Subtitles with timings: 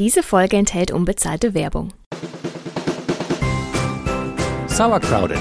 [0.00, 1.92] Diese Folge enthält unbezahlte Werbung.
[4.66, 5.36] Sauercrowded,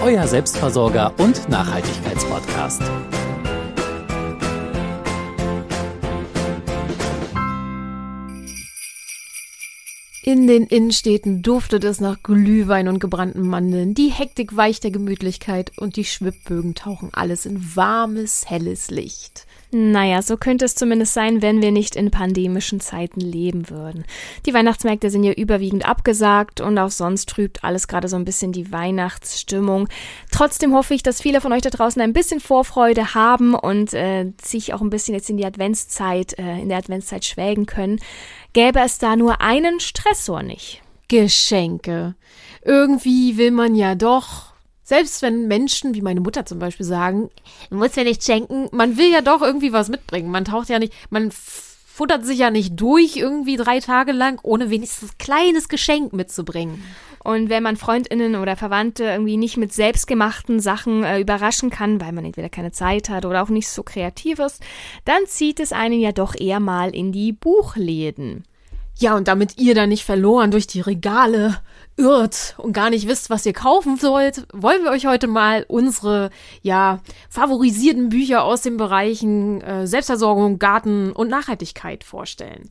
[0.00, 2.82] euer Selbstversorger und Nachhaltigkeitspodcast.
[10.22, 13.92] In den Innenstädten duftet es nach Glühwein und gebrannten Mandeln.
[13.94, 19.47] Die Hektik weicht der Gemütlichkeit und die Schwibbögen tauchen alles in warmes, helles Licht.
[19.70, 24.04] Naja, so könnte es zumindest sein, wenn wir nicht in pandemischen Zeiten leben würden.
[24.46, 28.52] Die Weihnachtsmärkte sind ja überwiegend abgesagt und auch sonst trübt alles gerade so ein bisschen
[28.52, 29.88] die Weihnachtsstimmung.
[30.30, 34.32] Trotzdem hoffe ich, dass viele von euch da draußen ein bisschen Vorfreude haben und äh,
[34.42, 38.00] sich auch ein bisschen jetzt in die Adventszeit, äh, in der Adventszeit schwelgen können.
[38.54, 40.80] Gäbe es da nur einen Stressor nicht.
[41.08, 42.14] Geschenke.
[42.62, 44.54] Irgendwie will man ja doch
[44.88, 47.28] selbst wenn Menschen wie meine Mutter zum Beispiel sagen,
[47.68, 50.30] man muss ja nicht schenken, man will ja doch irgendwie was mitbringen.
[50.30, 54.70] Man taucht ja nicht, man futtert sich ja nicht durch irgendwie drei Tage lang, ohne
[54.70, 56.82] wenigstens ein kleines Geschenk mitzubringen.
[57.22, 62.12] Und wenn man Freundinnen oder Verwandte irgendwie nicht mit selbstgemachten Sachen äh, überraschen kann, weil
[62.12, 64.62] man entweder keine Zeit hat oder auch nicht so kreativ ist,
[65.04, 68.44] dann zieht es einen ja doch eher mal in die Buchläden.
[69.00, 71.60] Ja, und damit ihr da nicht verloren durch die Regale
[71.96, 76.30] irrt und gar nicht wisst, was ihr kaufen sollt, wollen wir euch heute mal unsere,
[76.62, 77.00] ja,
[77.30, 82.70] favorisierten Bücher aus den Bereichen äh, Selbstversorgung, Garten und Nachhaltigkeit vorstellen.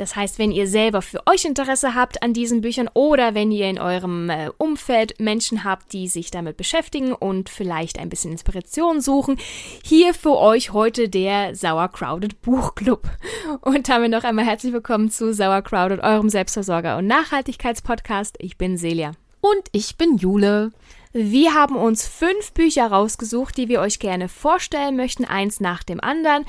[0.00, 3.68] Das heißt, wenn ihr selber für euch Interesse habt an diesen Büchern oder wenn ihr
[3.68, 9.02] in eurem äh, Umfeld Menschen habt, die sich damit beschäftigen und vielleicht ein bisschen Inspiration
[9.02, 9.36] suchen,
[9.84, 13.10] hier für euch heute der Sauercrowded Buchclub.
[13.60, 18.36] Und damit noch einmal herzlich willkommen zu Sauercrowded, eurem Selbstversorger- und Nachhaltigkeitspodcast.
[18.38, 19.12] Ich bin Celia.
[19.42, 20.72] Und ich bin Jule.
[21.12, 26.00] Wir haben uns fünf Bücher rausgesucht, die wir euch gerne vorstellen möchten, eins nach dem
[26.00, 26.46] anderen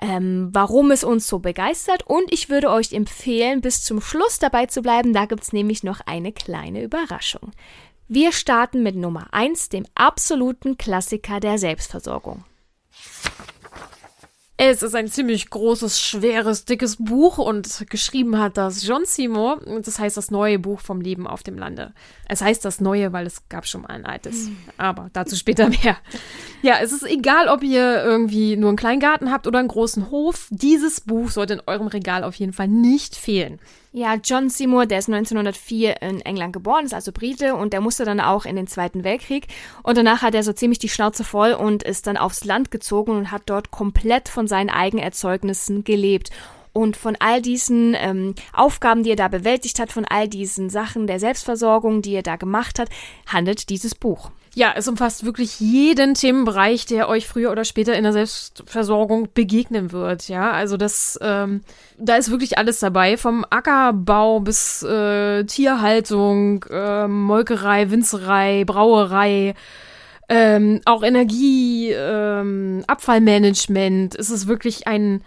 [0.00, 2.04] ähm, warum es uns so begeistert.
[2.06, 5.12] Und ich würde euch empfehlen, bis zum Schluss dabei zu bleiben.
[5.12, 7.52] Da gibt es nämlich noch eine kleine Überraschung.
[8.08, 12.44] Wir starten mit Nummer 1, dem absoluten Klassiker der Selbstversorgung.
[14.62, 19.62] Es ist ein ziemlich großes, schweres, dickes Buch und geschrieben hat das John Seymour.
[19.82, 21.94] Das heißt das neue Buch vom Leben auf dem Lande.
[22.28, 24.48] Es heißt das neue, weil es gab schon mal ein altes.
[24.48, 24.56] Hm.
[24.76, 25.96] Aber dazu später mehr.
[26.60, 30.10] Ja, es ist egal, ob ihr irgendwie nur einen kleinen Garten habt oder einen großen
[30.10, 30.48] Hof.
[30.50, 33.60] Dieses Buch sollte in eurem Regal auf jeden Fall nicht fehlen.
[33.92, 38.04] Ja, John Seymour, der ist 1904 in England geboren, ist also Brite und der musste
[38.04, 39.48] dann auch in den Zweiten Weltkrieg
[39.82, 43.10] und danach hat er so ziemlich die Schnauze voll und ist dann aufs Land gezogen
[43.10, 46.30] und hat dort komplett von seinen Eigenerzeugnissen gelebt.
[46.72, 51.08] Und von all diesen ähm, Aufgaben, die er da bewältigt hat, von all diesen Sachen
[51.08, 52.88] der Selbstversorgung, die er da gemacht hat,
[53.26, 54.30] handelt dieses Buch.
[54.54, 59.92] Ja, es umfasst wirklich jeden Themenbereich, der euch früher oder später in der Selbstversorgung begegnen
[59.92, 60.28] wird.
[60.28, 61.60] Ja, also das, ähm,
[61.98, 69.54] da ist wirklich alles dabei, vom Ackerbau bis äh, Tierhaltung, äh, Molkerei, Winzerei, Brauerei.
[70.28, 74.16] Ähm, auch Energie, ähm, Abfallmanagement.
[74.16, 75.22] Es ist wirklich ein,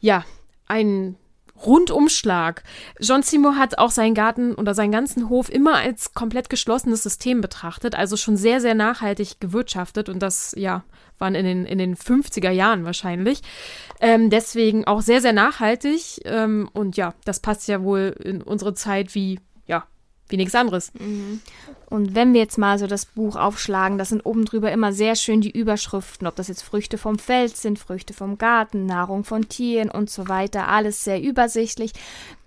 [0.00, 0.24] ja,
[0.66, 1.16] ein
[1.64, 2.62] Rundumschlag.
[3.00, 7.40] John Seymour hat auch seinen Garten oder seinen ganzen Hof immer als komplett geschlossenes System
[7.40, 10.84] betrachtet, also schon sehr, sehr nachhaltig gewirtschaftet und das, ja,
[11.18, 13.42] waren in den, in den 50er Jahren wahrscheinlich.
[14.00, 18.74] Ähm, deswegen auch sehr, sehr nachhaltig ähm, und ja, das passt ja wohl in unsere
[18.74, 19.38] Zeit wie
[20.30, 20.92] wie nichts anderes.
[20.94, 21.40] Mhm.
[21.86, 25.16] Und wenn wir jetzt mal so das Buch aufschlagen, das sind oben drüber immer sehr
[25.16, 29.48] schön die Überschriften, ob das jetzt Früchte vom Feld sind, Früchte vom Garten, Nahrung von
[29.48, 31.92] Tieren und so weiter, alles sehr übersichtlich.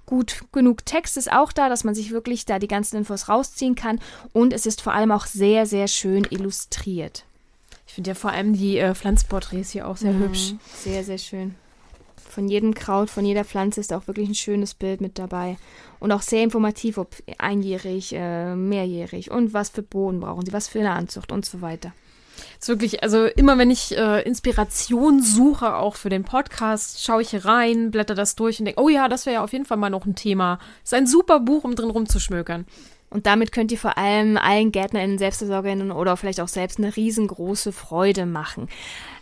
[0.06, 3.76] Gut, genug Text ist auch da, dass man sich wirklich da die ganzen Infos rausziehen
[3.76, 4.00] kann
[4.34, 7.26] und es ist vor allem auch sehr, sehr schön illustriert.
[7.88, 10.24] Ich finde ja vor allem die äh, Pflanzporträts hier auch sehr mhm.
[10.24, 10.54] hübsch.
[10.76, 11.56] Sehr, sehr schön.
[12.34, 15.58] Von jedem Kraut, von jeder Pflanze ist auch wirklich ein schönes Bild mit dabei.
[16.00, 20.68] Und auch sehr informativ, ob einjährig, äh, mehrjährig und was für Boden brauchen sie, was
[20.68, 21.94] für eine Anzucht und so weiter.
[22.60, 27.30] ist wirklich, also immer wenn ich äh, Inspiration suche, auch für den Podcast, schaue ich
[27.30, 29.78] hier rein, blätter das durch und denke, oh ja, das wäre ja auf jeden Fall
[29.78, 30.57] mal noch ein Thema.
[30.84, 32.66] Ist ein super Buch, um drin rumzuschmökern.
[33.13, 37.71] Und damit könnt ihr vor allem allen GärtnerInnen, Selbstversorgerinnen oder vielleicht auch selbst eine riesengroße
[37.71, 38.68] Freude machen.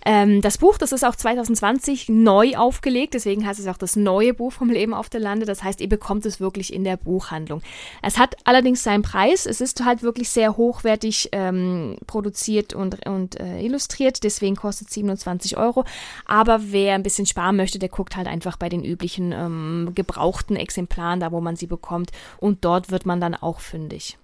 [0.04, 4.34] Ähm, das Buch, das ist auch 2020 neu aufgelegt, deswegen heißt es auch das neue
[4.34, 5.46] Buch vom Leben auf der Lande.
[5.46, 7.62] Das heißt, ihr bekommt es wirklich in der Buchhandlung.
[8.02, 9.46] Es hat allerdings seinen Preis.
[9.46, 14.96] Es ist halt wirklich sehr hochwertig ähm, produziert und, und äh, illustriert, deswegen kostet es
[14.96, 15.84] 27 Euro.
[16.26, 20.56] Aber wer ein bisschen sparen möchte, der guckt halt einfach bei den üblichen ähm, gebrauchten
[20.56, 22.12] Exemplaren, da wo man sie bekommt.
[22.40, 24.18] Und dort wird man dann auch fündig.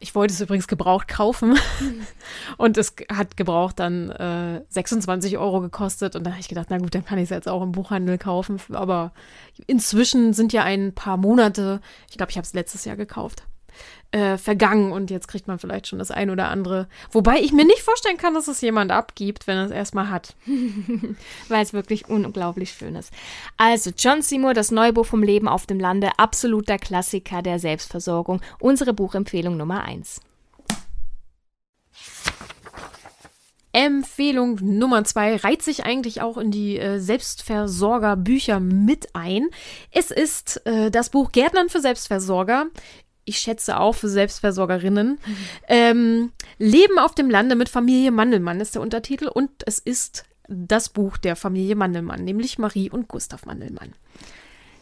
[0.00, 1.56] Ich wollte es übrigens gebraucht kaufen
[2.56, 6.78] und es hat gebraucht dann äh, 26 Euro gekostet und da habe ich gedacht, na
[6.78, 8.58] gut, dann kann ich es jetzt auch im Buchhandel kaufen.
[8.72, 9.12] Aber
[9.68, 11.80] inzwischen sind ja ein paar Monate,
[12.10, 13.44] ich glaube, ich habe es letztes Jahr gekauft,
[14.12, 16.86] äh, vergangen und jetzt kriegt man vielleicht schon das ein oder andere.
[17.10, 20.34] Wobei ich mir nicht vorstellen kann, dass es jemand abgibt, wenn er es erstmal hat.
[21.48, 23.12] Weil es wirklich unglaublich schön ist.
[23.56, 28.40] Also John Seymour, das neue Buch vom Leben auf dem Lande, absoluter Klassiker der Selbstversorgung.
[28.60, 30.20] Unsere Buchempfehlung Nummer 1.
[33.74, 39.48] Empfehlung Nummer zwei reiht sich eigentlich auch in die äh, Selbstversorgerbücher mit ein.
[39.90, 42.66] Es ist äh, das Buch Gärtnern für Selbstversorger
[43.24, 45.18] ich schätze auch für Selbstversorgerinnen.
[45.24, 45.36] Mhm.
[45.68, 50.88] Ähm, Leben auf dem Lande mit Familie Mandelmann ist der Untertitel und es ist das
[50.88, 53.92] Buch der Familie Mandelmann, nämlich Marie und Gustav Mandelmann.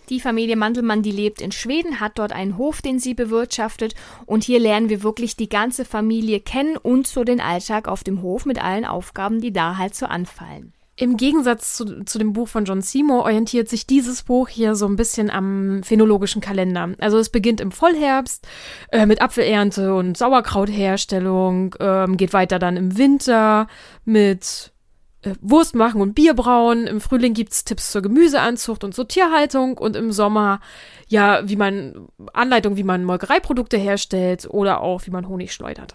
[0.09, 3.95] Die Familie Mandelmann, die lebt in Schweden, hat dort einen Hof, den sie bewirtschaftet.
[4.27, 8.21] Und hier lernen wir wirklich die ganze Familie kennen und so den Alltag auf dem
[8.21, 10.73] Hof mit allen Aufgaben, die da halt so anfallen.
[11.01, 14.85] Im Gegensatz zu, zu, dem Buch von John Seymour orientiert sich dieses Buch hier so
[14.85, 16.91] ein bisschen am phänologischen Kalender.
[16.99, 18.47] Also es beginnt im Vollherbst
[18.93, 23.67] äh, mit Apfelernte und Sauerkrautherstellung, ähm, geht weiter dann im Winter
[24.05, 24.73] mit
[25.23, 26.87] äh, Wurst machen und Bier brauen.
[26.87, 30.61] Im Frühling gibt's Tipps zur Gemüseanzucht und zur Tierhaltung und im Sommer
[31.09, 35.95] ja, wie man Anleitung, wie man Molkereiprodukte herstellt oder auch wie man Honig schleudert.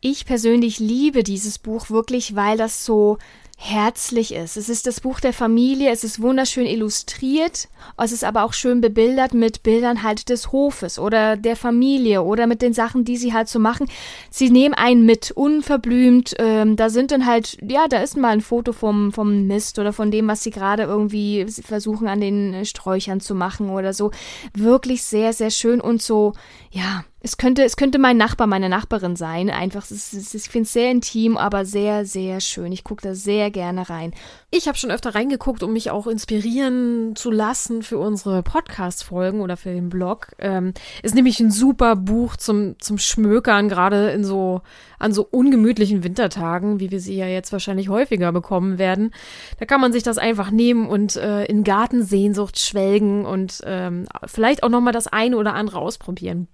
[0.00, 3.18] Ich persönlich liebe dieses Buch wirklich, weil das so
[3.58, 4.58] herzlich ist.
[4.58, 8.82] Es ist das Buch der Familie, es ist wunderschön illustriert, es ist aber auch schön
[8.82, 13.32] bebildert mit Bildern halt des Hofes oder der Familie oder mit den Sachen, die sie
[13.32, 13.88] halt so machen.
[14.30, 16.34] Sie nehmen einen mit, unverblümt.
[16.38, 19.94] Ähm, da sind dann halt, ja, da ist mal ein Foto vom, vom Mist oder
[19.94, 24.10] von dem, was sie gerade irgendwie versuchen an den Sträuchern zu machen oder so.
[24.54, 26.34] Wirklich sehr, sehr schön und so,
[26.70, 29.50] ja, es könnte, es könnte mein Nachbar, meine Nachbarin sein.
[29.50, 32.70] Einfach, es ist, ich finde es sehr intim, aber sehr, sehr schön.
[32.70, 34.12] Ich gucke da sehr gerne rein.
[34.52, 39.56] Ich habe schon öfter reingeguckt, um mich auch inspirieren zu lassen für unsere Podcast-Folgen oder
[39.56, 40.36] für den Blog.
[40.38, 44.60] Ähm, ist nämlich ein super Buch zum, zum Schmökern, gerade in so,
[45.00, 49.12] an so ungemütlichen Wintertagen, wie wir sie ja jetzt wahrscheinlich häufiger bekommen werden.
[49.58, 54.62] Da kann man sich das einfach nehmen und äh, in Gartensehnsucht schwelgen und ähm, vielleicht
[54.62, 56.46] auch nochmal das eine oder andere ausprobieren.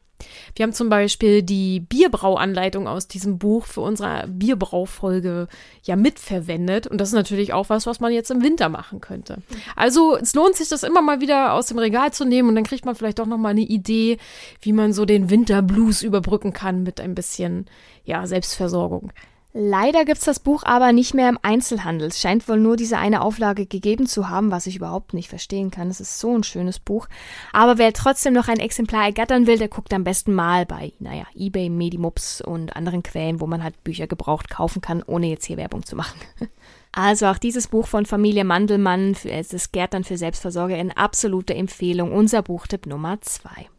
[0.54, 5.48] Wir haben zum Beispiel die Bierbrauanleitung aus diesem Buch für unsere Bierbraufolge
[5.82, 6.86] ja mitverwendet.
[6.86, 9.38] Und das ist natürlich auch was, was man jetzt im Winter machen könnte.
[9.76, 12.64] Also es lohnt sich, das immer mal wieder aus dem Regal zu nehmen und dann
[12.64, 14.18] kriegt man vielleicht auch noch mal eine Idee,
[14.60, 17.66] wie man so den Winterblues überbrücken kann mit ein bisschen
[18.04, 19.12] ja, Selbstversorgung.
[19.54, 22.08] Leider gibt's das Buch aber nicht mehr im Einzelhandel.
[22.08, 25.70] Es scheint wohl nur diese eine Auflage gegeben zu haben, was ich überhaupt nicht verstehen
[25.70, 25.88] kann.
[25.88, 27.06] Es ist so ein schönes Buch.
[27.52, 31.26] Aber wer trotzdem noch ein Exemplar ergattern will, der guckt am besten mal bei, naja,
[31.34, 35.58] eBay, Medimubs und anderen Quellen, wo man halt Bücher gebraucht kaufen kann, ohne jetzt hier
[35.58, 36.18] Werbung zu machen.
[36.94, 42.12] Also auch dieses Buch von Familie Mandelmann, es ist Gärtnern für Selbstversorger, in absolute Empfehlung.
[42.12, 43.70] Unser Buchtipp Nummer zwei.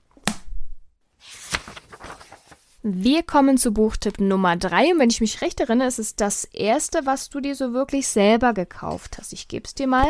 [2.85, 6.44] Wir kommen zu Buchtipp Nummer drei und wenn ich mich recht erinnere, ist es das
[6.44, 9.31] erste, was du dir so wirklich selber gekauft hast.
[9.31, 10.09] Ich gebe es dir mal.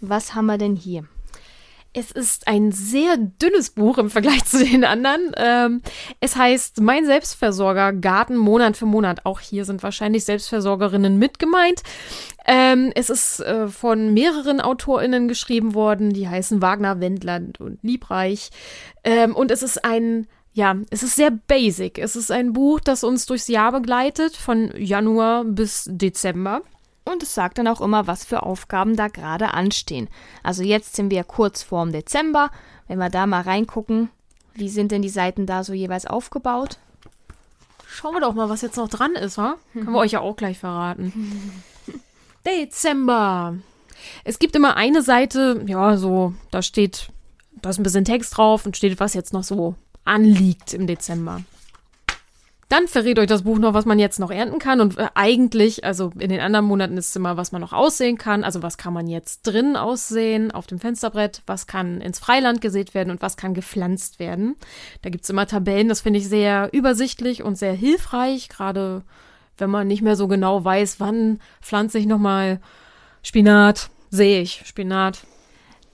[0.00, 1.04] Was haben wir denn hier?
[1.92, 5.32] Es ist ein sehr dünnes Buch im Vergleich zu den anderen.
[5.36, 5.82] Ähm,
[6.18, 9.26] es heißt Mein Selbstversorger Garten Monat für Monat.
[9.26, 11.82] Auch hier sind wahrscheinlich Selbstversorgerinnen mit gemeint.
[12.46, 18.48] Ähm, es ist äh, von mehreren AutorInnen geschrieben worden, die heißen Wagner, Wendland und Liebreich.
[19.04, 21.98] Ähm, und es ist ein ja, es ist sehr basic.
[21.98, 26.62] Es ist ein Buch, das uns durchs Jahr begleitet, von Januar bis Dezember.
[27.04, 30.08] Und es sagt dann auch immer, was für Aufgaben da gerade anstehen.
[30.42, 32.50] Also jetzt sind wir kurz vorm Dezember.
[32.88, 34.08] Wenn wir da mal reingucken,
[34.54, 36.78] wie sind denn die Seiten da so jeweils aufgebaut?
[37.86, 39.56] Schauen wir doch mal, was jetzt noch dran ist, wa?
[39.74, 41.52] Können wir euch ja auch gleich verraten.
[42.46, 43.56] Dezember.
[44.24, 47.10] Es gibt immer eine Seite, ja, so, da steht,
[47.60, 49.74] da ist ein bisschen Text drauf und steht, was jetzt noch so
[50.06, 51.42] anliegt im Dezember.
[52.68, 54.80] Dann verrät euch das Buch noch, was man jetzt noch ernten kann.
[54.80, 58.18] Und äh, eigentlich, also in den anderen Monaten ist es immer, was man noch aussehen
[58.18, 58.42] kann.
[58.42, 62.92] Also was kann man jetzt drin aussehen auf dem Fensterbrett, was kann ins Freiland gesät
[62.92, 64.56] werden und was kann gepflanzt werden.
[65.02, 69.02] Da gibt es immer Tabellen, das finde ich sehr übersichtlich und sehr hilfreich, gerade
[69.58, 72.60] wenn man nicht mehr so genau weiß, wann pflanze ich nochmal
[73.22, 75.20] Spinat, sehe ich Spinat,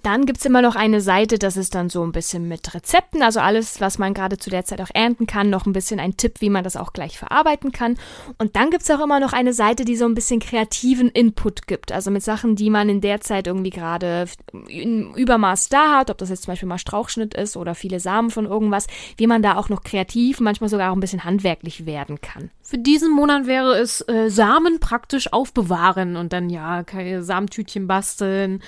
[0.02, 3.38] Dann gibt's immer noch eine Seite, das ist dann so ein bisschen mit Rezepten, also
[3.38, 6.40] alles, was man gerade zu der Zeit auch ernten kann, noch ein bisschen ein Tipp,
[6.40, 7.96] wie man das auch gleich verarbeiten kann.
[8.38, 11.92] Und dann gibt's auch immer noch eine Seite, die so ein bisschen kreativen Input gibt,
[11.92, 14.26] also mit Sachen, die man in der Zeit irgendwie gerade
[14.68, 18.30] im Übermaß da hat, ob das jetzt zum Beispiel mal Strauchschnitt ist oder viele Samen
[18.30, 22.20] von irgendwas, wie man da auch noch kreativ, manchmal sogar auch ein bisschen handwerklich werden
[22.20, 22.50] kann.
[22.62, 26.84] Für diesen Monat wäre es äh, Samen praktisch aufbewahren und dann ja
[27.20, 28.62] Samentütchen basteln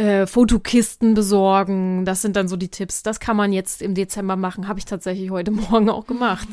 [0.00, 2.06] äh, Fotokisten besorgen.
[2.06, 3.02] Das sind dann so die Tipps.
[3.02, 4.66] Das kann man jetzt im Dezember machen.
[4.66, 6.48] Habe ich tatsächlich heute Morgen auch gemacht.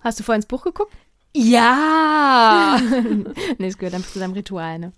[0.00, 0.92] Hast du vorhin ins Buch geguckt?
[1.34, 2.78] Ja!
[3.58, 4.92] nee, es gehört einfach zu deinem Ritual, ne?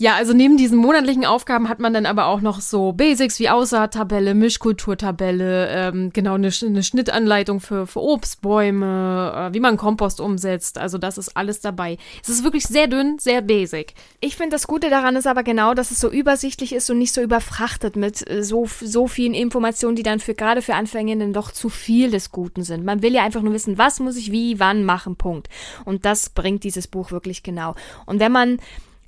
[0.00, 3.48] Ja, also neben diesen monatlichen Aufgaben hat man dann aber auch noch so Basics wie
[3.48, 10.78] Aussaattabelle, Mischkulturtabelle, ähm, genau eine, eine Schnittanleitung für, für Obstbäume, äh, wie man Kompost umsetzt.
[10.78, 11.98] Also das ist alles dabei.
[12.22, 13.94] Es ist wirklich sehr dünn, sehr basic.
[14.20, 17.12] Ich finde, das Gute daran ist aber genau, dass es so übersichtlich ist und nicht
[17.12, 21.50] so überfrachtet mit äh, so, so vielen Informationen, die dann für gerade für Anfängerinnen doch
[21.50, 22.84] zu viel des Guten sind.
[22.84, 25.48] Man will ja einfach nur wissen, was muss ich wie, wann machen, Punkt.
[25.84, 27.74] Und das bringt dieses Buch wirklich genau.
[28.06, 28.58] Und wenn man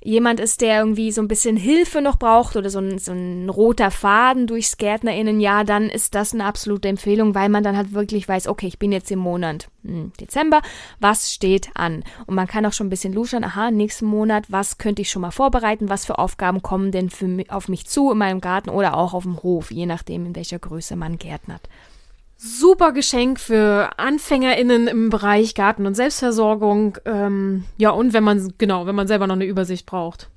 [0.03, 3.49] jemand ist, der irgendwie so ein bisschen Hilfe noch braucht oder so ein, so ein
[3.49, 7.93] roter Faden durchs GärtnerInnen, ja, dann ist das eine absolute Empfehlung, weil man dann halt
[7.93, 10.61] wirklich weiß, okay, ich bin jetzt im Monat hm, Dezember,
[10.99, 12.03] was steht an?
[12.25, 15.21] Und man kann auch schon ein bisschen luschern, aha, nächsten Monat, was könnte ich schon
[15.21, 18.97] mal vorbereiten, was für Aufgaben kommen denn für auf mich zu in meinem Garten oder
[18.97, 21.69] auch auf dem Hof, je nachdem, in welcher Größe man gärtnert
[22.41, 26.97] super Geschenk für AnfängerInnen im Bereich Garten- und Selbstversorgung.
[27.05, 30.29] Ähm, ja, und wenn man, genau, wenn man selber noch eine Übersicht braucht.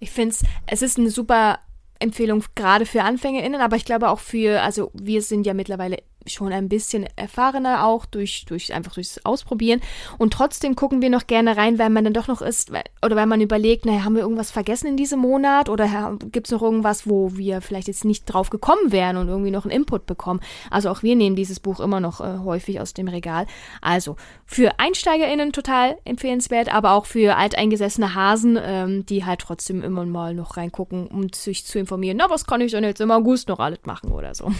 [0.00, 1.60] Ich finde es, es ist eine super
[2.00, 6.52] Empfehlung gerade für AnfängerInnen, aber ich glaube auch für, also wir sind ja mittlerweile schon
[6.52, 9.80] ein bisschen erfahrener auch durch, durch einfach durchs Ausprobieren.
[10.18, 12.70] Und trotzdem gucken wir noch gerne rein, weil man dann doch noch ist,
[13.04, 16.52] oder weil man überlegt, naja, haben wir irgendwas vergessen in diesem Monat oder gibt es
[16.52, 20.06] noch irgendwas, wo wir vielleicht jetzt nicht drauf gekommen wären und irgendwie noch einen Input
[20.06, 20.40] bekommen.
[20.70, 23.46] Also auch wir nehmen dieses Buch immer noch äh, häufig aus dem Regal.
[23.80, 30.04] Also für EinsteigerInnen total empfehlenswert, aber auch für alteingesessene Hasen, ähm, die halt trotzdem immer
[30.04, 33.48] mal noch reingucken, um sich zu informieren, na, was kann ich denn jetzt im August
[33.48, 34.52] noch alles machen oder so.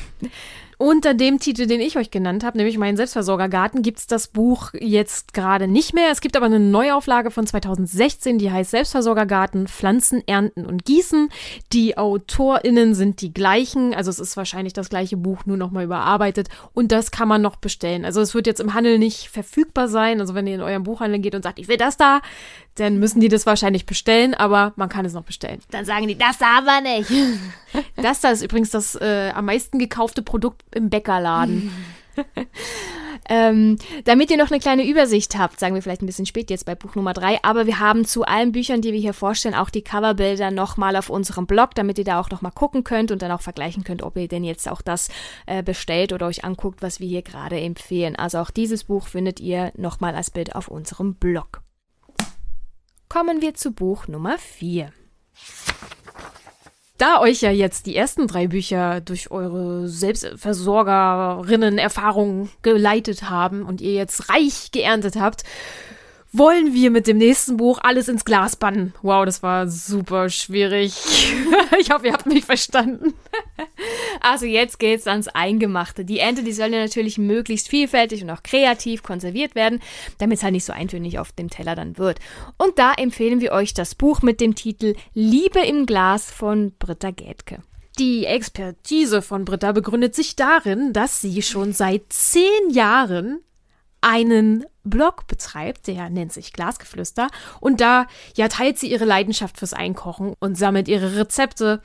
[0.83, 4.73] Unter dem Titel, den ich euch genannt habe, nämlich meinen Selbstversorgergarten, gibt es das Buch
[4.75, 6.11] jetzt gerade nicht mehr.
[6.11, 11.29] Es gibt aber eine Neuauflage von 2016, die heißt Selbstversorgergarten, Pflanzen, Ernten und Gießen.
[11.73, 16.49] Die AutorInnen sind die gleichen, also es ist wahrscheinlich das gleiche Buch, nur nochmal überarbeitet
[16.73, 18.05] und das kann man noch bestellen.
[18.05, 20.21] Also es wird jetzt im Handel nicht verfügbar sein.
[20.21, 22.23] Also wenn ihr in eurem Buchhandel geht und sagt, ich will das da,
[22.76, 25.61] dann müssen die das wahrscheinlich bestellen, aber man kann es noch bestellen.
[25.71, 27.11] Dann sagen die, das aber nicht.
[27.97, 31.71] das da ist übrigens das äh, am meisten gekaufte Produkt im Bäckerladen.
[33.29, 36.67] ähm, damit ihr noch eine kleine Übersicht habt, sagen wir vielleicht ein bisschen spät jetzt
[36.67, 39.71] bei Buch Nummer 3, aber wir haben zu allen Büchern, die wir hier vorstellen, auch
[39.71, 43.33] die Coverbilder nochmal auf unserem Blog, damit ihr da auch nochmal gucken könnt und dann
[43.33, 45.09] auch vergleichen könnt, ob ihr denn jetzt auch das
[45.47, 48.17] äh, bestellt oder euch anguckt, was wir hier gerade empfehlen.
[48.17, 51.62] Also auch dieses Buch findet ihr nochmal als Bild auf unserem Blog
[53.12, 54.90] kommen wir zu Buch Nummer 4.
[56.97, 63.92] Da euch ja jetzt die ersten drei Bücher durch eure Selbstversorgerinnen-Erfahrungen geleitet haben und ihr
[63.92, 65.45] jetzt reich geerntet habt,
[66.33, 68.95] wollen wir mit dem nächsten Buch alles ins Glas bannen.
[69.03, 70.95] Wow, das war super schwierig.
[71.79, 73.12] ich hoffe, ihr habt mich verstanden.
[74.21, 76.05] also jetzt geht's ans Eingemachte.
[76.07, 79.81] Die Ente, die soll ja natürlich möglichst vielfältig und auch kreativ konserviert werden,
[80.19, 82.19] damit es halt nicht so eintönig auf dem Teller dann wird.
[82.57, 87.11] Und da empfehlen wir euch das Buch mit dem Titel Liebe im Glas von Britta
[87.11, 87.62] Gätke.
[87.99, 93.41] Die Expertise von Britta begründet sich darin, dass sie schon seit zehn Jahren
[94.01, 97.29] einen Blog betreibt, der nennt sich Glasgeflüster.
[97.61, 101.83] Und da ja teilt sie ihre Leidenschaft fürs Einkochen und sammelt ihre Rezepte.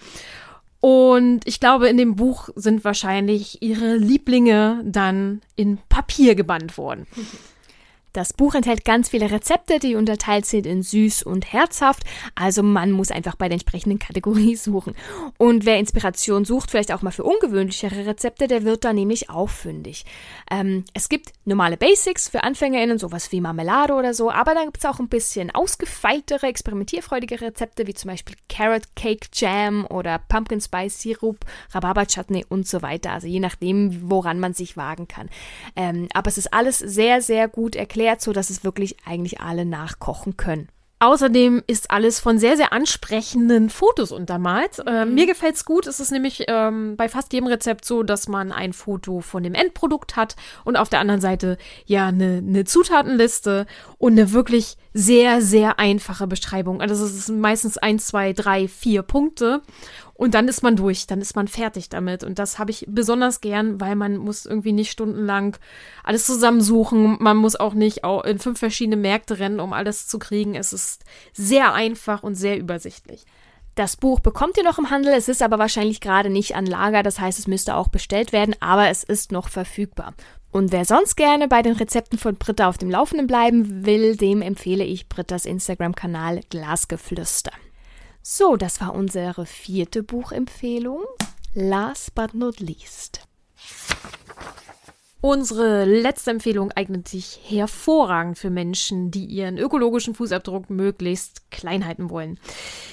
[0.80, 7.08] Und ich glaube, in dem Buch sind wahrscheinlich ihre Lieblinge dann in Papier gebannt worden.
[8.18, 12.02] Das Buch enthält ganz viele Rezepte, die unterteilt sind in süß und herzhaft.
[12.34, 14.96] Also man muss einfach bei der entsprechenden Kategorie suchen.
[15.38, 19.50] Und wer Inspiration sucht, vielleicht auch mal für ungewöhnlichere Rezepte, der wird da nämlich auch
[19.50, 20.04] fündig.
[20.50, 24.80] Ähm, es gibt normale Basics für AnfängerInnen, sowas wie Marmelade oder so, aber dann gibt
[24.80, 30.60] es auch ein bisschen ausgefeiltere, experimentierfreudige Rezepte, wie zum Beispiel Carrot Cake Jam oder Pumpkin
[30.60, 33.12] Spice Sirup, Rhabarber Chutney und so weiter.
[33.12, 35.30] Also je nachdem, woran man sich wagen kann.
[35.76, 39.42] Ähm, aber es ist alles sehr, sehr gut erklärt erklärt, so dass es wirklich eigentlich
[39.42, 40.70] alle nachkochen können.
[41.00, 44.82] Außerdem ist alles von sehr, sehr ansprechenden Fotos untermalt.
[44.88, 45.14] Äh, mhm.
[45.14, 45.86] mir gefällt's gut.
[45.86, 49.54] Es ist nämlich ähm, bei fast jedem Rezept so, dass man ein Foto von dem
[49.54, 50.36] Endprodukt hat
[50.66, 53.68] und auf der anderen Seite ja eine, eine Zutatenliste
[54.00, 56.82] und eine wirklich sehr, sehr einfache Beschreibung.
[56.82, 59.62] Also es ist meistens eins, zwei, drei, vier Punkte
[60.16, 62.24] und dann ist man durch, dann ist man fertig damit.
[62.24, 65.56] Und das habe ich besonders gern, weil man muss irgendwie nicht stundenlang
[66.04, 67.18] alles zusammensuchen.
[67.20, 70.56] Man muss auch nicht in fünf verschiedene Märkte rennen, um alles zu kriegen.
[70.56, 73.26] Es ist sehr einfach und sehr übersichtlich.
[73.76, 77.04] Das Buch bekommt ihr noch im Handel, es ist aber wahrscheinlich gerade nicht an Lager,
[77.04, 80.16] das heißt, es müsste auch bestellt werden, aber es ist noch verfügbar.
[80.52, 84.42] Und wer sonst gerne bei den Rezepten von Britta auf dem Laufenden bleiben will, dem
[84.42, 87.52] empfehle ich Brittas Instagram-Kanal Glasgeflüster.
[88.22, 91.04] So, das war unsere vierte Buchempfehlung.
[91.54, 93.22] Last but not least.
[95.20, 102.12] Unsere letzte Empfehlung eignet sich hervorragend für Menschen, die ihren ökologischen Fußabdruck möglichst klein halten
[102.12, 102.40] wollen.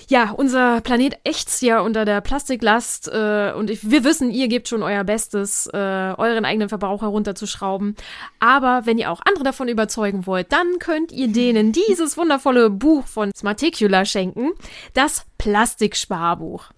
[0.08, 4.68] Ja, unser Planet ächzt ja unter der Plastiklast äh, und ich, wir wissen, ihr gebt
[4.68, 7.94] schon euer Bestes, äh, euren eigenen Verbrauch herunterzuschrauben.
[8.40, 13.06] Aber wenn ihr auch andere davon überzeugen wollt, dann könnt ihr denen dieses wundervolle Buch
[13.06, 14.52] von Smarticula schenken,
[14.94, 16.70] das Plastiksparbuch.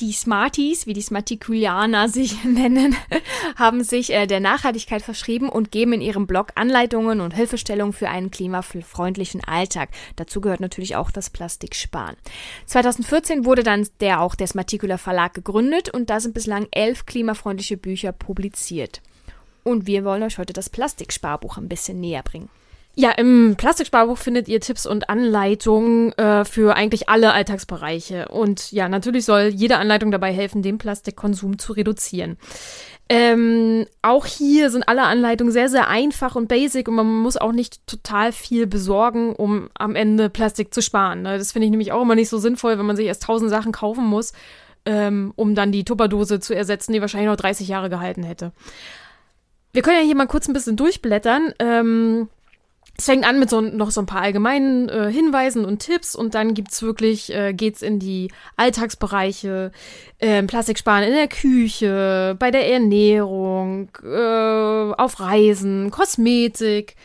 [0.00, 2.94] Die Smarties, wie die Smartikulianer sich nennen,
[3.56, 8.10] haben sich äh, der Nachhaltigkeit verschrieben und geben in ihrem Blog Anleitungen und Hilfestellungen für
[8.10, 9.88] einen klimafreundlichen Alltag.
[10.16, 12.16] Dazu gehört natürlich auch das Plastiksparen.
[12.66, 17.78] 2014 wurde dann der auch der Smarticula Verlag gegründet und da sind bislang elf klimafreundliche
[17.78, 19.00] Bücher publiziert.
[19.64, 22.50] Und wir wollen euch heute das Plastiksparbuch ein bisschen näher bringen.
[22.98, 28.28] Ja, im Plastiksparbuch findet ihr Tipps und Anleitungen äh, für eigentlich alle Alltagsbereiche.
[28.28, 32.38] Und ja, natürlich soll jede Anleitung dabei helfen, den Plastikkonsum zu reduzieren.
[33.10, 37.52] Ähm, auch hier sind alle Anleitungen sehr, sehr einfach und basic und man muss auch
[37.52, 41.20] nicht total viel besorgen, um am Ende Plastik zu sparen.
[41.20, 41.36] Ne?
[41.36, 43.72] Das finde ich nämlich auch immer nicht so sinnvoll, wenn man sich erst tausend Sachen
[43.72, 44.32] kaufen muss,
[44.86, 48.52] ähm, um dann die Tupperdose zu ersetzen, die wahrscheinlich noch 30 Jahre gehalten hätte.
[49.74, 51.52] Wir können ja hier mal kurz ein bisschen durchblättern.
[51.58, 52.28] Ähm,
[52.98, 56.34] es fängt an mit so noch so ein paar allgemeinen äh, Hinweisen und Tipps und
[56.34, 59.70] dann gibt's wirklich, äh, geht's in die Alltagsbereiche,
[60.18, 66.96] äh, Plastiksparen in der Küche, bei der Ernährung, äh, auf Reisen, Kosmetik.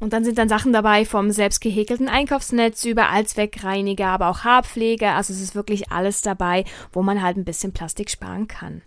[0.00, 5.10] Und dann sind dann Sachen dabei vom selbst gehäkelten Einkaufsnetz über Allzweckreiniger, aber auch Haarpflege.
[5.12, 8.82] Also es ist wirklich alles dabei, wo man halt ein bisschen Plastik sparen kann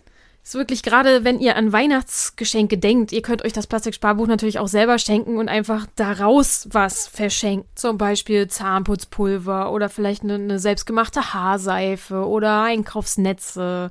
[0.47, 4.69] ist wirklich gerade, wenn ihr an Weihnachtsgeschenke denkt, ihr könnt euch das Plastiksparbuch natürlich auch
[4.69, 7.67] selber schenken und einfach daraus was verschenken.
[7.75, 13.89] Zum Beispiel Zahnputzpulver oder vielleicht eine, eine selbstgemachte Haarseife oder Einkaufsnetze.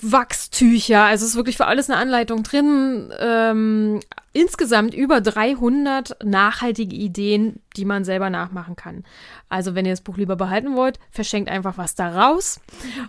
[0.00, 3.12] Wachstücher, also es ist wirklich für alles eine Anleitung drin.
[3.18, 4.00] Ähm,
[4.32, 9.04] insgesamt über 300 nachhaltige Ideen, die man selber nachmachen kann.
[9.48, 12.60] Also wenn ihr das Buch lieber behalten wollt, verschenkt einfach was daraus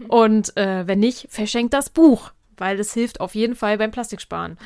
[0.08, 4.58] und äh, wenn nicht, verschenkt das Buch weil es hilft auf jeden Fall beim Plastiksparen.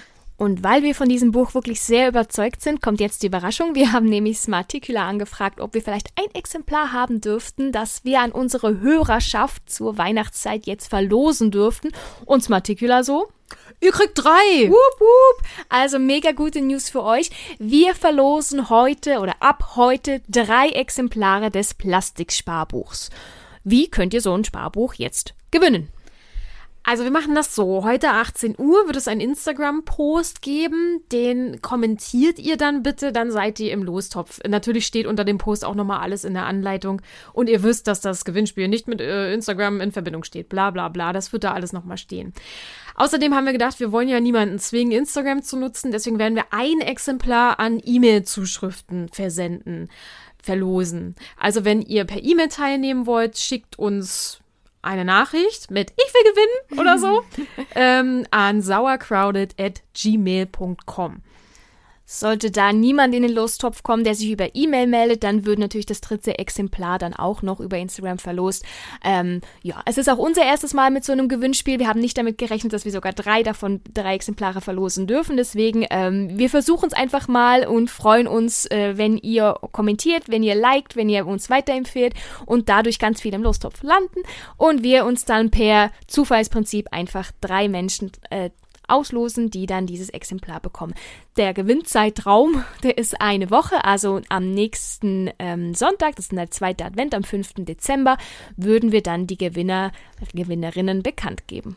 [0.41, 3.75] Und weil wir von diesem Buch wirklich sehr überzeugt sind, kommt jetzt die Überraschung.
[3.75, 8.31] Wir haben nämlich Smarticula angefragt, ob wir vielleicht ein Exemplar haben dürften, das wir an
[8.31, 11.91] unsere Hörerschaft zur Weihnachtszeit jetzt verlosen dürften.
[12.25, 13.27] Und Smarticula so?
[13.81, 14.67] Ihr kriegt drei!
[14.67, 15.47] Wup, wup.
[15.69, 17.29] Also mega gute News für euch.
[17.59, 23.11] Wir verlosen heute oder ab heute drei Exemplare des Plastiksparbuchs.
[23.63, 25.89] Wie könnt ihr so ein Sparbuch jetzt gewinnen?
[26.91, 27.85] Also wir machen das so.
[27.85, 31.01] Heute 18 Uhr wird es einen Instagram-Post geben.
[31.09, 34.41] Den kommentiert ihr dann bitte, dann seid ihr im Lostopf.
[34.45, 37.01] Natürlich steht unter dem Post auch nochmal alles in der Anleitung.
[37.31, 40.49] Und ihr wisst, dass das Gewinnspiel nicht mit äh, Instagram in Verbindung steht.
[40.49, 41.13] Bla bla bla.
[41.13, 42.33] Das wird da alles nochmal stehen.
[42.95, 45.93] Außerdem haben wir gedacht, wir wollen ja niemanden zwingen, Instagram zu nutzen.
[45.93, 49.87] Deswegen werden wir ein Exemplar an E-Mail-Zuschriften versenden
[50.43, 51.15] verlosen.
[51.37, 54.40] Also wenn ihr per E-Mail teilnehmen wollt, schickt uns
[54.81, 57.23] eine Nachricht mit Ich will gewinnen oder so
[57.75, 61.21] ähm, an sauercrowded at gmail.com.
[62.13, 65.85] Sollte da niemand in den Lostopf kommen, der sich über E-Mail meldet, dann wird natürlich
[65.85, 68.65] das dritte Exemplar dann auch noch über Instagram verlost.
[69.01, 71.79] Ähm, ja, es ist auch unser erstes Mal mit so einem Gewinnspiel.
[71.79, 75.37] Wir haben nicht damit gerechnet, dass wir sogar drei davon, drei Exemplare verlosen dürfen.
[75.37, 80.43] Deswegen, ähm, wir versuchen es einfach mal und freuen uns, äh, wenn ihr kommentiert, wenn
[80.43, 82.13] ihr liked, wenn ihr uns weiterempfehlt
[82.45, 84.19] und dadurch ganz viel im Lostopf landen
[84.57, 88.49] und wir uns dann per Zufallsprinzip einfach drei Menschen äh,
[88.91, 90.93] auslosen, die dann dieses Exemplar bekommen.
[91.37, 96.85] Der Gewinnzeitraum, der ist eine Woche, also am nächsten ähm, Sonntag, das ist der zweite
[96.85, 97.53] Advent, am 5.
[97.59, 98.17] Dezember,
[98.57, 99.91] würden wir dann die Gewinner,
[100.33, 101.75] Gewinnerinnen bekannt geben.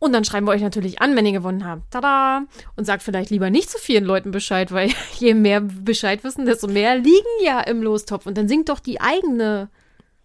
[0.00, 1.90] Und dann schreiben wir euch natürlich an, wenn ihr gewonnen habt.
[1.90, 2.46] Tada!
[2.74, 6.66] Und sagt vielleicht lieber nicht zu vielen Leuten Bescheid, weil je mehr Bescheid wissen, desto
[6.66, 8.24] mehr liegen ja im Lostopf.
[8.24, 9.68] Und dann singt doch die eigene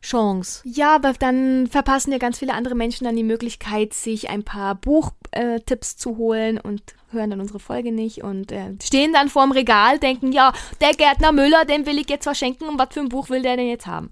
[0.06, 0.62] Chance.
[0.66, 4.76] Ja, aber dann verpassen ja ganz viele andere Menschen dann die Möglichkeit, sich ein paar
[4.76, 10.00] Buchtipps zu holen und hören dann unsere Folge nicht und äh, stehen dann vorm Regal,
[10.00, 13.10] denken, ja, der Gärtner Müller, dem will ich jetzt was schenken und was für ein
[13.10, 14.10] Buch will der denn jetzt haben?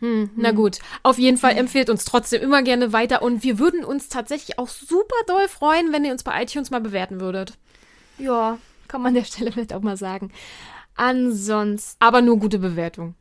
[0.00, 3.84] Hm, na gut, auf jeden Fall empfehlt uns trotzdem immer gerne weiter und wir würden
[3.84, 7.54] uns tatsächlich auch super doll freuen, wenn ihr uns bei iTunes mal bewerten würdet.
[8.18, 10.32] Ja, kann man an der Stelle vielleicht auch mal sagen.
[10.96, 11.96] Ansonsten.
[12.02, 13.14] Aber nur gute Bewertung.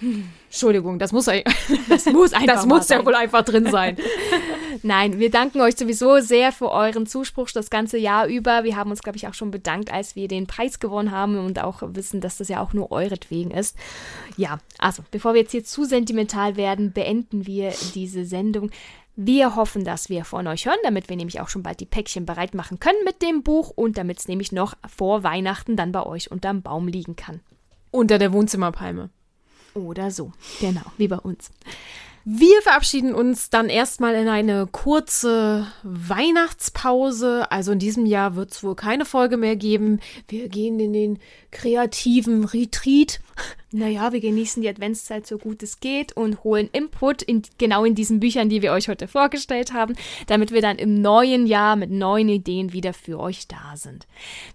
[0.00, 1.26] Entschuldigung, das muss,
[1.88, 3.96] Das muss einfach das muss ja wohl einfach drin sein.
[4.82, 8.64] Nein, wir danken euch sowieso sehr für euren Zuspruch das ganze Jahr über.
[8.64, 11.62] Wir haben uns, glaube ich, auch schon bedankt, als wir den Preis gewonnen haben und
[11.62, 13.76] auch wissen, dass das ja auch nur euretwegen ist.
[14.36, 18.70] Ja, also, bevor wir jetzt hier zu sentimental werden, beenden wir diese Sendung.
[19.16, 22.24] Wir hoffen, dass wir von euch hören, damit wir nämlich auch schon bald die Päckchen
[22.24, 26.06] bereit machen können mit dem Buch und damit es nämlich noch vor Weihnachten dann bei
[26.06, 27.40] euch unterm Baum liegen kann.
[27.90, 29.10] Unter der Wohnzimmerpalme.
[29.78, 30.32] Oder so.
[30.60, 31.50] Genau, wie bei uns.
[32.24, 37.50] Wir verabschieden uns dann erstmal in eine kurze Weihnachtspause.
[37.50, 40.00] Also in diesem Jahr wird es wohl keine Folge mehr geben.
[40.28, 41.18] Wir gehen in den
[41.50, 43.20] kreativen Retreat.
[43.70, 47.94] Naja, wir genießen die Adventszeit so gut es geht und holen Input in, genau in
[47.94, 49.94] diesen Büchern, die wir euch heute vorgestellt haben,
[50.26, 54.06] damit wir dann im neuen Jahr mit neuen Ideen wieder für euch da sind.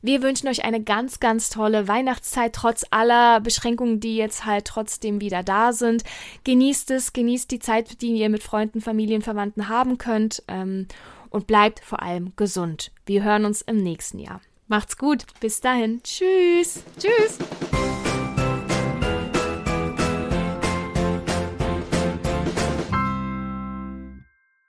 [0.01, 5.21] Wir wünschen euch eine ganz, ganz tolle Weihnachtszeit, trotz aller Beschränkungen, die jetzt halt trotzdem
[5.21, 6.03] wieder da sind.
[6.43, 10.87] Genießt es, genießt die Zeit, die ihr mit Freunden, Familien, Verwandten haben könnt ähm,
[11.29, 12.91] und bleibt vor allem gesund.
[13.05, 14.41] Wir hören uns im nächsten Jahr.
[14.67, 15.25] Macht's gut.
[15.39, 16.01] Bis dahin.
[16.03, 16.83] Tschüss.
[16.97, 17.37] Tschüss.